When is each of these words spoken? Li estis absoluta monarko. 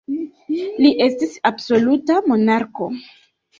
Li 0.85 0.91
estis 1.09 1.37
absoluta 1.51 2.19
monarko. 2.35 2.93